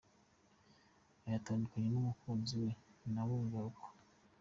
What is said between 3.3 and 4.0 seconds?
biba uko.